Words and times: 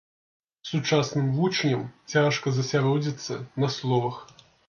Сучасным 0.69 1.27
вучням 1.35 1.83
цяжка 2.15 2.47
засяродзіцца 2.57 3.37
на 3.65 3.73
словах. 3.77 4.17